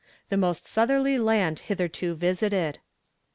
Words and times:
the 0.29 0.35
most 0.37 0.65
southerly 0.65 1.19
land 1.19 1.59
hitherto 1.69 2.15
visited. 2.15 2.79